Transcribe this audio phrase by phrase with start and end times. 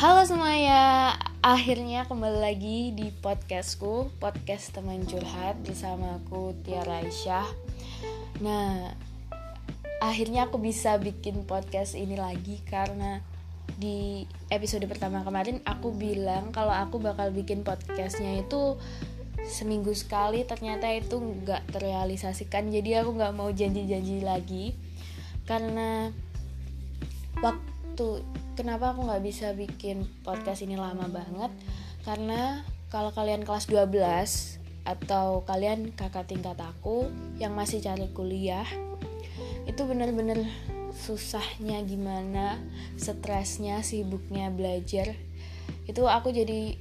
[0.00, 1.12] Halo semuanya,
[1.44, 7.44] akhirnya kembali lagi di podcastku, podcast teman curhat bersama aku Tiara Aisyah.
[8.40, 8.96] Nah,
[10.00, 13.20] akhirnya aku bisa bikin podcast ini lagi karena
[13.76, 18.80] di episode pertama kemarin aku bilang kalau aku bakal bikin podcastnya itu
[19.44, 20.48] seminggu sekali.
[20.48, 22.72] Ternyata itu nggak terrealisasikan.
[22.72, 24.72] Jadi aku nggak mau janji-janji lagi.
[25.44, 26.08] Karena
[27.44, 27.69] waktu
[28.56, 31.52] kenapa aku nggak bisa bikin podcast ini lama banget?
[32.02, 33.90] Karena kalau kalian kelas 12
[34.88, 38.64] atau kalian kakak tingkat aku yang masih cari kuliah
[39.68, 40.48] itu bener-bener
[40.90, 42.58] susahnya gimana
[42.96, 45.14] stresnya sibuknya belajar
[45.86, 46.78] itu aku jadi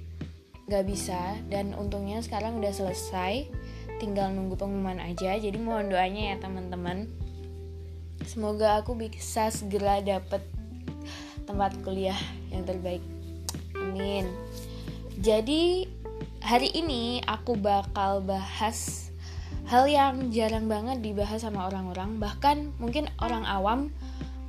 [0.70, 1.36] gak bisa.
[1.50, 3.50] Dan untungnya sekarang udah selesai
[3.98, 5.36] tinggal nunggu pengumuman aja.
[5.36, 7.09] Jadi mohon doanya ya teman-teman.
[8.23, 10.45] Semoga aku bisa segera dapet
[11.50, 12.17] tempat kuliah
[12.53, 13.02] yang terbaik
[13.73, 14.30] amin
[15.17, 15.89] jadi
[16.45, 19.09] hari ini aku bakal bahas
[19.66, 23.89] hal yang jarang banget dibahas sama orang-orang bahkan mungkin orang awam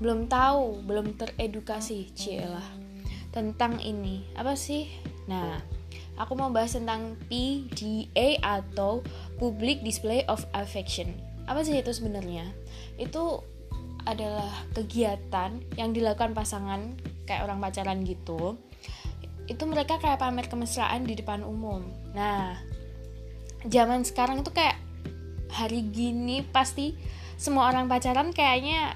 [0.00, 2.64] belum tahu, belum teredukasi, cielah
[3.30, 4.24] tentang ini.
[4.32, 4.88] Apa sih?
[5.28, 5.60] Nah,
[6.16, 9.04] aku mau bahas tentang PDA atau
[9.36, 11.12] Public Display of Affection.
[11.44, 12.48] Apa sih itu sebenarnya?
[12.96, 13.44] Itu
[14.06, 16.94] adalah kegiatan yang dilakukan pasangan
[17.28, 18.58] kayak orang pacaran gitu.
[19.50, 21.82] Itu mereka kayak pamer kemesraan di depan umum.
[22.14, 22.54] Nah,
[23.66, 24.78] zaman sekarang itu kayak
[25.50, 26.94] hari gini pasti
[27.34, 28.94] semua orang pacaran kayaknya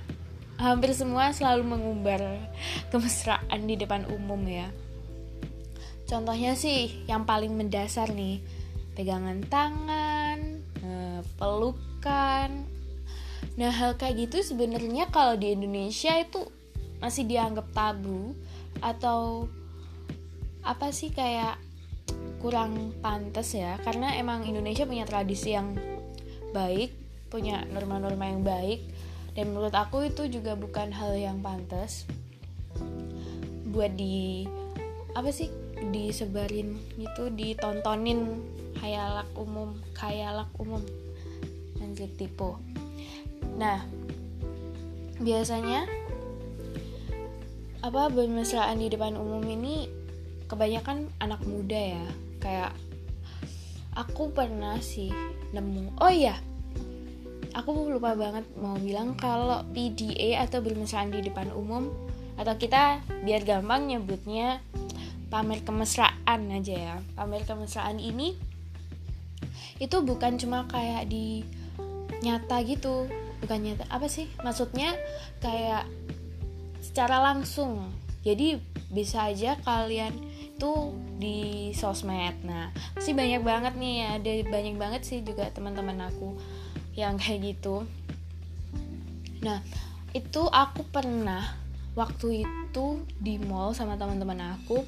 [0.58, 2.22] hampir semua selalu mengumbar
[2.94, 4.70] kemesraan di depan umum ya.
[6.04, 8.44] Contohnya sih yang paling mendasar nih,
[8.92, 10.38] pegangan tangan,
[10.84, 12.68] eh, pelukan.
[13.54, 16.42] Nah, hal kayak gitu sebenarnya kalau di Indonesia itu
[16.98, 18.34] masih dianggap tabu
[18.82, 19.46] atau
[20.64, 21.60] apa sih kayak
[22.42, 23.78] kurang pantas ya?
[23.86, 25.78] Karena emang Indonesia punya tradisi yang
[26.50, 26.90] baik,
[27.30, 28.82] punya norma-norma yang baik
[29.34, 32.06] dan menurut aku itu juga bukan hal yang pantas
[33.74, 34.46] buat di
[35.18, 35.50] apa sih
[35.90, 38.38] disebarin gitu ditontonin
[38.78, 40.82] khayalak umum khayalak umum.
[41.82, 42.58] Anjir tipu
[43.54, 43.82] nah
[45.22, 45.86] biasanya
[47.84, 49.86] apa bermesraan di depan umum ini
[50.48, 52.06] kebanyakan anak muda ya.
[52.40, 52.72] Kayak
[53.94, 55.12] aku pernah sih
[55.54, 56.34] nemu oh iya
[57.54, 61.86] aku lupa banget mau bilang kalau PDA atau bermesraan di depan umum
[62.34, 64.58] atau kita biar gampang nyebutnya
[65.30, 66.96] pamer kemesraan aja ya.
[67.14, 68.34] Pamer kemesraan ini
[69.78, 71.46] itu bukan cuma kayak di
[72.22, 73.06] nyata gitu
[73.44, 74.26] bukan nyata apa sih?
[74.40, 74.96] Maksudnya
[75.44, 75.84] kayak
[76.80, 77.92] secara langsung.
[78.24, 78.56] Jadi
[78.88, 80.16] bisa aja kalian
[80.56, 82.40] itu di sosmed.
[82.46, 86.32] Nah pasti banyak banget nih ada banyak banget sih juga teman-teman aku
[86.96, 87.84] yang kayak gitu.
[89.44, 89.60] Nah
[90.16, 91.44] itu aku pernah
[91.98, 94.82] waktu itu di mall sama teman-teman aku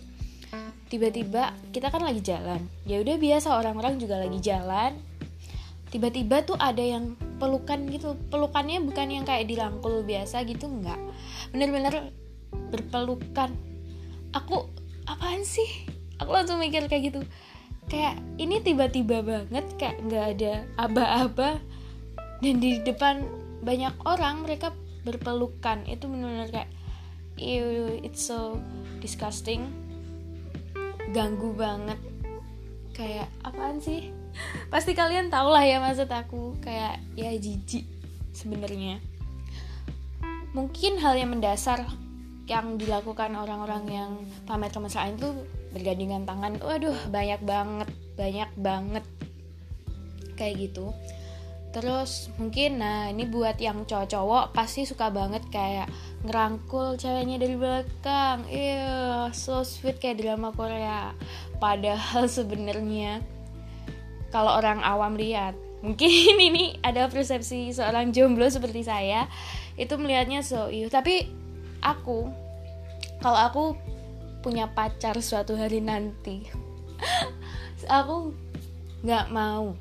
[0.86, 2.62] tiba-tiba kita kan lagi jalan.
[2.86, 4.94] Ya udah biasa orang-orang juga lagi jalan.
[5.90, 8.16] Tiba-tiba tuh ada yang pelukan gitu.
[8.32, 10.98] Pelukannya bukan yang kayak dirangkul biasa gitu enggak.
[11.52, 12.12] Bener-bener
[12.72, 13.52] berpelukan.
[14.32, 14.68] Aku
[15.06, 15.86] apaan sih?
[16.20, 17.20] Aku langsung mikir kayak gitu.
[17.86, 21.62] Kayak ini tiba-tiba banget kayak nggak ada aba-aba
[22.42, 23.22] dan di depan
[23.62, 24.74] banyak orang mereka
[25.06, 25.86] berpelukan.
[25.86, 26.70] Itu benar-benar kayak
[27.38, 28.58] ew it's so
[28.98, 29.70] disgusting.
[31.14, 32.00] Ganggu banget.
[32.96, 34.15] Kayak apaan sih
[34.68, 37.86] pasti kalian tau lah ya maksud aku kayak ya jijik
[38.36, 39.00] sebenarnya.
[40.52, 41.84] Mungkin hal yang mendasar
[42.46, 44.10] yang dilakukan orang-orang yang
[44.46, 45.28] pamer kemesraan itu
[45.74, 46.56] bergandingan tangan.
[46.62, 49.04] Waduh banyak banget banyak banget.
[50.36, 50.92] Kayak gitu.
[51.76, 55.92] Terus mungkin nah ini buat yang cowok-cowok pasti suka banget kayak
[56.24, 58.48] ngerangkul ceweknya dari belakang.
[58.48, 61.12] Iya so sweet kayak drama Korea.
[61.60, 63.20] Padahal sebenarnya
[64.36, 65.56] kalau orang awam lihat.
[65.80, 69.24] Mungkin ini ada persepsi seorang jomblo seperti saya
[69.80, 70.92] itu melihatnya so iya.
[70.92, 71.24] Tapi
[71.80, 72.28] aku
[73.24, 73.64] kalau aku
[74.44, 76.44] punya pacar suatu hari nanti
[77.88, 78.36] aku
[79.02, 79.72] nggak mau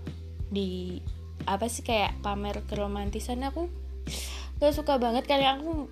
[0.47, 1.03] di
[1.45, 3.67] apa sih kayak pamer keromantisan aku.
[4.55, 5.91] Gak suka banget karena aku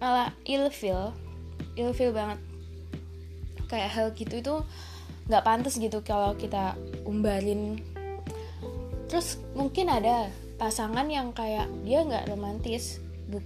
[0.00, 1.12] malah ilfil
[1.76, 2.40] ilfil banget.
[3.68, 4.54] Kayak hal gitu itu
[5.28, 6.72] nggak pantas gitu kalau kita
[7.04, 7.84] umbarin
[9.08, 10.28] terus mungkin ada
[10.60, 13.00] pasangan yang kayak dia nggak romantis.
[13.28, 13.44] Buk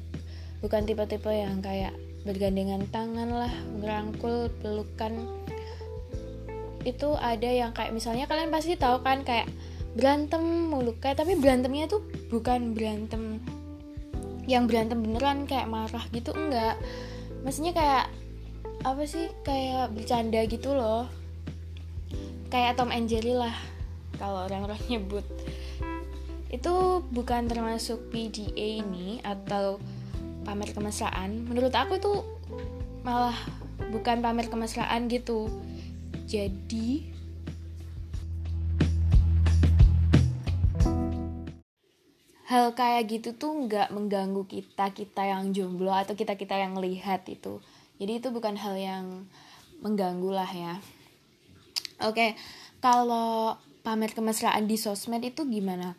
[0.62, 5.26] bukan tipe-tipe yang kayak bergandengan tangan lah ngerangkul pelukan.
[6.82, 9.46] Itu ada yang kayak misalnya kalian pasti tahu kan kayak
[9.94, 10.98] berantem mulu.
[10.98, 13.38] Kayak tapi berantemnya tuh bukan berantem
[14.50, 16.74] yang berantem beneran kayak marah gitu enggak.
[17.46, 18.04] Maksudnya kayak
[18.82, 21.06] apa sih kayak bercanda gitu loh.
[22.50, 23.54] Kayak Tom and Jerry lah
[24.22, 25.26] kalau orang-orang nyebut
[26.52, 29.80] itu bukan termasuk PDA ini atau
[30.44, 31.48] pamer kemesraan.
[31.48, 32.12] Menurut aku itu
[33.00, 33.34] malah
[33.88, 35.48] bukan pamer kemesraan gitu.
[36.28, 37.08] Jadi
[42.52, 47.24] hal kayak gitu tuh nggak mengganggu kita kita yang jomblo atau kita kita yang lihat
[47.32, 47.64] itu.
[47.96, 49.24] Jadi itu bukan hal yang
[49.80, 50.76] mengganggu lah ya.
[52.04, 52.36] Oke
[52.84, 55.96] kalau pamer kemesraan di sosmed itu gimana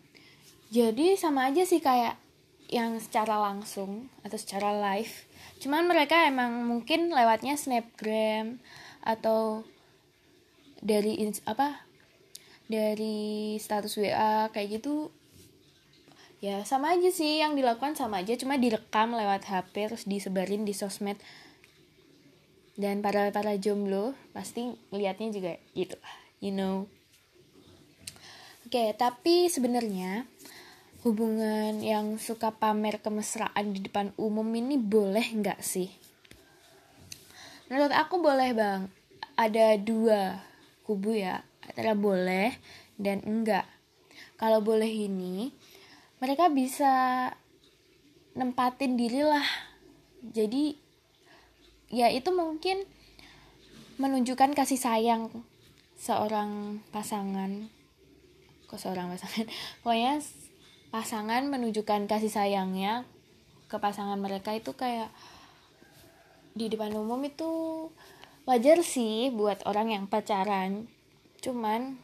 [0.74, 2.18] jadi sama aja sih kayak
[2.74, 5.14] yang secara langsung atau secara live.
[5.62, 8.58] Cuman mereka emang mungkin lewatnya snapgram
[9.06, 9.62] atau
[10.82, 11.86] dari apa
[12.66, 15.14] dari status WA kayak gitu.
[16.42, 20.74] Ya sama aja sih yang dilakukan sama aja cuma direkam lewat HP terus disebarin di
[20.74, 21.22] sosmed.
[22.74, 26.02] Dan para para jomblo pasti lihatnya juga gitu
[26.42, 26.90] you know.
[28.68, 30.26] Oke okay, tapi sebenarnya
[31.04, 35.92] hubungan yang suka pamer kemesraan di depan umum ini boleh nggak sih?
[37.68, 38.88] Menurut aku boleh bang.
[39.36, 40.40] Ada dua
[40.88, 42.56] kubu ya antara boleh
[42.96, 43.68] dan enggak.
[44.40, 45.52] Kalau boleh ini
[46.24, 47.28] mereka bisa
[48.40, 49.46] nempatin diri lah.
[50.24, 50.78] Jadi
[51.92, 52.88] ya itu mungkin
[54.00, 55.28] menunjukkan kasih sayang
[56.00, 57.68] seorang pasangan.
[58.72, 59.46] Kok seorang pasangan?
[59.84, 60.24] Pokoknya
[60.94, 63.02] pasangan menunjukkan kasih sayangnya
[63.66, 65.10] ke pasangan mereka itu kayak
[66.54, 67.50] di depan umum itu
[68.46, 70.86] wajar sih buat orang yang pacaran.
[71.42, 71.98] Cuman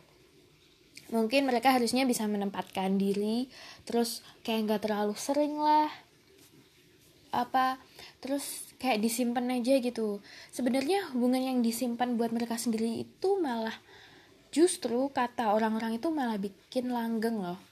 [1.13, 3.53] mungkin mereka harusnya bisa menempatkan diri
[3.85, 5.89] terus kayak nggak terlalu sering lah
[7.29, 7.77] apa
[8.25, 10.17] terus kayak disimpan aja gitu.
[10.49, 13.77] Sebenarnya hubungan yang disimpan buat mereka sendiri itu malah
[14.49, 17.68] justru kata orang-orang itu malah bikin langgeng loh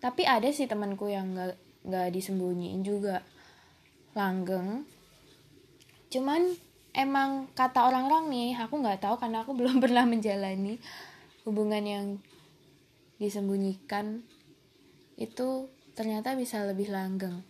[0.00, 1.54] tapi ada sih temanku yang nggak
[1.84, 3.20] nggak disembunyiin juga.
[4.16, 4.88] Langgeng.
[6.08, 6.56] Cuman
[6.96, 10.80] emang kata orang-orang nih aku nggak tahu karena aku belum pernah menjalani
[11.44, 12.06] hubungan yang
[13.20, 14.24] disembunyikan.
[15.20, 17.44] Itu ternyata bisa lebih langgeng.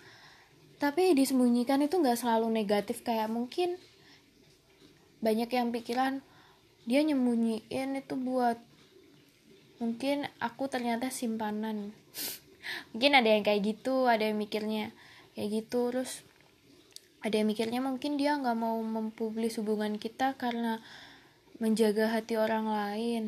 [0.83, 3.79] Tapi disembunyikan itu nggak selalu negatif kayak mungkin
[5.21, 6.25] banyak yang pikiran
[6.89, 8.57] dia nyembunyiin itu buat
[9.77, 11.93] mungkin aku ternyata simpanan
[12.95, 14.95] mungkin ada yang kayak gitu ada yang mikirnya
[15.35, 15.91] kayak gitu.
[15.95, 16.23] Terus
[17.21, 20.81] ada yang mikirnya mungkin dia nggak mau mempublis hubungan kita karena
[21.61, 23.23] menjaga hati orang lain.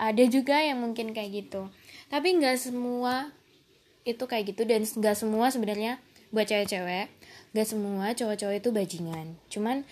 [0.00, 1.68] Ada juga yang mungkin kayak gitu.
[2.08, 3.30] Tapi nggak semua
[4.08, 4.62] itu kayak gitu.
[4.64, 6.00] Dan nggak semua sebenarnya
[6.30, 7.20] buat cewek-cewek
[7.50, 9.26] nggak semua cowok-cowok itu bajingan.
[9.50, 9.82] Cuman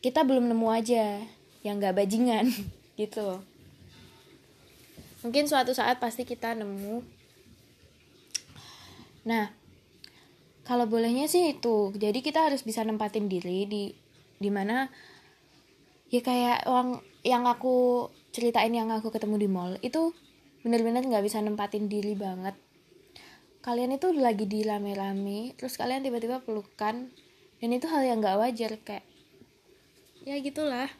[0.00, 1.20] kita belum nemu aja
[1.60, 2.48] yang nggak bajingan
[3.00, 3.44] gitu.
[5.20, 7.15] Mungkin suatu saat pasti kita nemu
[9.26, 9.50] nah
[10.66, 11.94] kalau bolehnya sih itu.
[11.94, 13.94] Jadi kita harus bisa nempatin diri di
[14.36, 14.90] di mana
[16.10, 20.12] ya kayak uang yang aku ceritain yang aku ketemu di mall itu
[20.66, 22.58] bener-bener nggak bisa nempatin diri banget.
[23.62, 27.14] Kalian itu lagi di rame-rame terus kalian tiba-tiba pelukan
[27.56, 29.06] dan itu hal yang nggak wajar kayak
[30.26, 30.90] ya gitulah.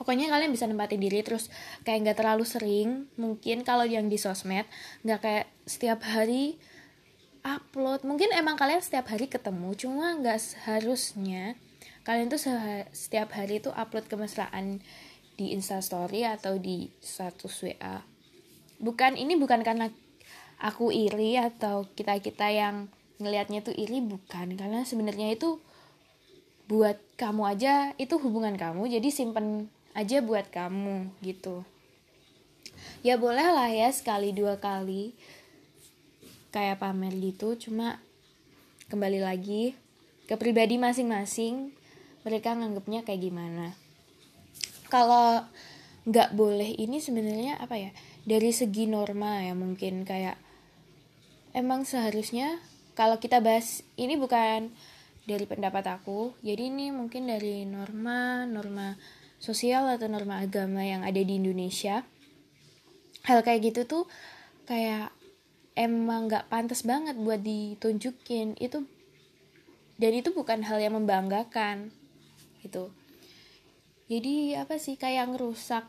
[0.00, 1.52] Pokoknya kalian bisa nempatin diri terus
[1.84, 3.12] kayak nggak terlalu sering.
[3.20, 4.64] Mungkin kalau yang di sosmed
[5.04, 6.56] nggak kayak setiap hari
[7.42, 8.06] upload.
[8.06, 11.54] Mungkin emang kalian setiap hari ketemu cuma nggak seharusnya
[12.02, 12.42] kalian tuh
[12.90, 14.82] setiap hari itu upload kemesraan
[15.38, 18.02] di instastory atau di status WA
[18.82, 19.88] bukan ini bukan karena
[20.58, 22.90] aku iri atau kita kita yang
[23.22, 24.58] ngelihatnya tuh iri bukan.
[24.58, 25.62] Karena sebenarnya itu
[26.66, 31.62] buat kamu aja itu hubungan kamu jadi simpen aja buat kamu gitu.
[33.06, 35.14] Ya boleh lah ya sekali dua kali
[36.52, 37.98] kayak pamer gitu cuma
[38.92, 39.72] kembali lagi
[40.28, 41.72] ke pribadi masing-masing
[42.22, 43.74] mereka nganggapnya kayak gimana.
[44.86, 45.48] Kalau
[46.04, 47.90] nggak boleh ini sebenarnya apa ya
[48.26, 50.34] dari segi norma ya mungkin kayak
[51.54, 52.58] emang seharusnya
[52.98, 54.68] kalau kita bahas ini bukan
[55.22, 58.98] dari pendapat aku jadi ini mungkin dari norma norma
[59.38, 62.06] sosial atau norma agama yang ada di Indonesia.
[63.26, 64.04] Hal kayak gitu tuh
[64.66, 65.14] kayak
[65.78, 68.56] emang nggak pantas banget buat ditunjukin.
[68.60, 68.84] Itu
[70.00, 71.94] dan itu bukan hal yang membanggakan
[72.64, 72.90] gitu.
[74.10, 75.86] Jadi apa sih kayak ngerusak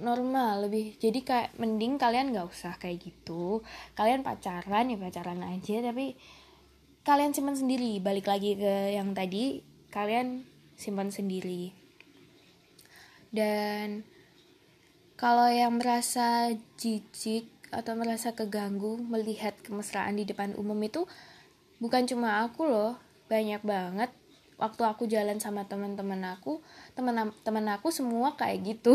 [0.00, 0.98] normal lebih.
[0.98, 3.62] Jadi kayak mending kalian nggak usah kayak gitu.
[3.94, 6.18] Kalian pacaran ya pacaran aja tapi
[7.06, 8.02] kalian simpan sendiri.
[8.02, 9.62] Balik lagi ke yang tadi
[9.94, 10.42] kalian
[10.74, 11.70] simpan sendiri.
[13.30, 14.02] Dan
[15.14, 21.04] kalau yang merasa jijik atau merasa keganggu melihat kemesraan di depan umum itu
[21.82, 22.94] bukan cuma aku loh
[23.26, 24.10] banyak banget.
[24.54, 26.62] Waktu aku jalan sama teman-teman aku
[26.94, 28.94] teman-teman aku semua kayak gitu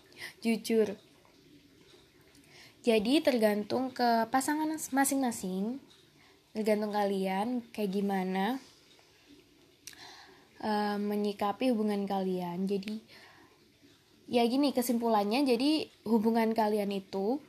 [0.44, 0.94] jujur.
[2.80, 5.82] Jadi tergantung ke pasangan masing-masing
[6.50, 8.58] tergantung kalian kayak gimana
[10.64, 12.64] uh, menyikapi hubungan kalian.
[12.64, 13.02] Jadi
[14.30, 17.42] ya gini kesimpulannya jadi hubungan kalian itu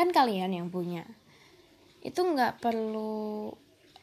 [0.00, 1.04] kan kalian yang punya.
[2.00, 3.52] Itu nggak perlu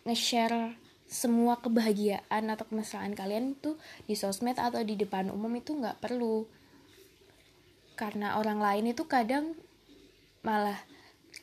[0.06, 0.78] nge-share
[1.10, 6.46] semua kebahagiaan atau kemesraan kalian itu di sosmed atau di depan umum itu nggak perlu.
[7.98, 9.58] Karena orang lain itu kadang
[10.46, 10.78] malah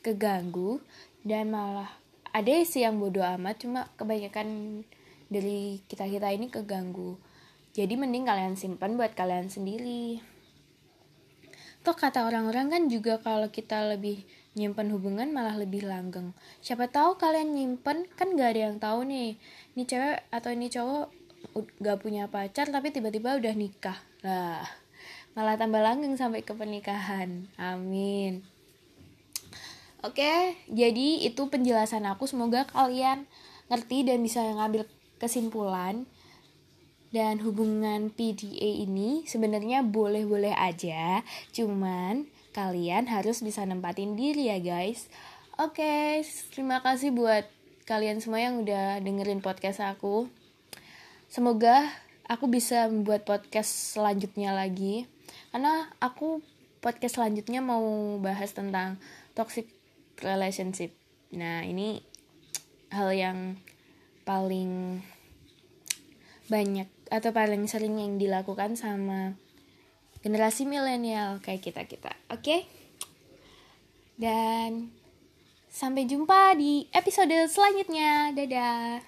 [0.06, 0.78] keganggu
[1.26, 1.90] dan malah
[2.30, 4.80] ada sih yang bodoh amat cuma kebanyakan
[5.26, 7.18] dari kita kita ini keganggu.
[7.74, 10.22] Jadi mending kalian simpan buat kalian sendiri.
[11.82, 16.30] Toh kata orang-orang kan juga kalau kita lebih nyimpen hubungan malah lebih langgeng.
[16.62, 19.34] Siapa tahu kalian nyimpen kan gak ada yang tahu nih.
[19.74, 21.06] Ini cewek atau ini cowok
[21.82, 23.98] gak punya pacar tapi tiba-tiba udah nikah.
[24.22, 24.62] Lah
[25.34, 27.50] malah tambah langgeng sampai ke pernikahan.
[27.58, 28.46] Amin.
[30.06, 32.30] Oke jadi itu penjelasan aku.
[32.30, 33.26] Semoga kalian
[33.66, 34.86] ngerti dan bisa ngambil
[35.18, 36.06] kesimpulan
[37.14, 41.22] dan hubungan PDA ini sebenarnya boleh-boleh aja.
[41.54, 45.10] Cuman kalian harus bisa nempatin diri ya guys.
[45.58, 46.22] Oke
[46.54, 47.44] terima kasih buat
[47.84, 50.30] kalian semua yang udah dengerin podcast aku.
[51.26, 51.82] Semoga
[52.30, 55.10] aku bisa membuat podcast selanjutnya lagi.
[55.50, 56.40] Karena aku
[56.78, 59.02] podcast selanjutnya mau bahas tentang
[59.34, 59.66] toxic
[60.22, 60.94] relationship.
[61.34, 62.06] Nah ini
[62.94, 63.58] hal yang
[64.22, 65.02] paling
[66.46, 69.34] banyak atau paling sering yang dilakukan sama
[70.24, 72.16] generasi milenial kayak kita kita.
[72.32, 72.40] Oke?
[72.40, 72.60] Okay?
[74.14, 74.94] dan
[75.70, 78.30] sampai jumpa di episode selanjutnya.
[78.34, 79.02] Dadah